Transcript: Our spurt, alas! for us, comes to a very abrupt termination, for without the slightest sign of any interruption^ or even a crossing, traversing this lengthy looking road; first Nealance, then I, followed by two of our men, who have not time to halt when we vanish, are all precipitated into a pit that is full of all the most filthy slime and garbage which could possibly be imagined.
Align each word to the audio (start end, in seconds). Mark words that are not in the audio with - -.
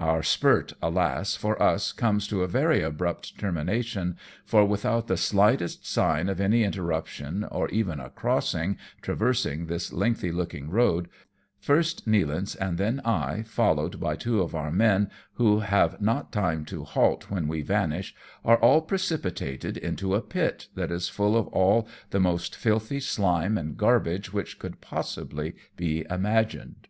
Our 0.00 0.24
spurt, 0.24 0.72
alas! 0.82 1.36
for 1.36 1.62
us, 1.62 1.92
comes 1.92 2.26
to 2.26 2.42
a 2.42 2.48
very 2.48 2.82
abrupt 2.82 3.38
termination, 3.38 4.16
for 4.44 4.64
without 4.64 5.06
the 5.06 5.16
slightest 5.16 5.86
sign 5.86 6.28
of 6.28 6.40
any 6.40 6.64
interruption^ 6.64 7.46
or 7.52 7.68
even 7.68 8.00
a 8.00 8.10
crossing, 8.10 8.78
traversing 9.00 9.66
this 9.66 9.92
lengthy 9.92 10.32
looking 10.32 10.70
road; 10.70 11.06
first 11.60 12.08
Nealance, 12.08 12.56
then 12.78 13.00
I, 13.04 13.42
followed 13.44 14.00
by 14.00 14.16
two 14.16 14.42
of 14.42 14.56
our 14.56 14.72
men, 14.72 15.08
who 15.34 15.60
have 15.60 16.00
not 16.00 16.32
time 16.32 16.64
to 16.64 16.82
halt 16.82 17.30
when 17.30 17.46
we 17.46 17.62
vanish, 17.62 18.12
are 18.44 18.58
all 18.58 18.82
precipitated 18.82 19.76
into 19.76 20.16
a 20.16 20.20
pit 20.20 20.66
that 20.74 20.90
is 20.90 21.08
full 21.08 21.36
of 21.36 21.46
all 21.46 21.86
the 22.10 22.18
most 22.18 22.56
filthy 22.56 22.98
slime 22.98 23.56
and 23.56 23.76
garbage 23.76 24.32
which 24.32 24.58
could 24.58 24.80
possibly 24.80 25.54
be 25.76 26.04
imagined. 26.10 26.88